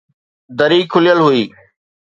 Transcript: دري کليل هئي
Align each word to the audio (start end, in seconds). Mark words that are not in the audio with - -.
دري 0.57 0.79
کليل 0.91 1.19
هئي 1.25 1.43